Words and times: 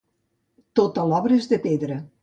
Tota 0.79 1.05
l'obra 1.13 1.39
és 1.43 1.51
de 1.53 1.63
pedra. 1.69 2.05